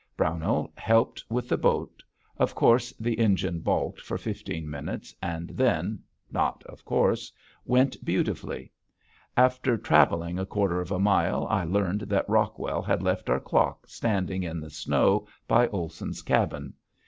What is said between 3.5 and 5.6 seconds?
balked for fifteen minutes and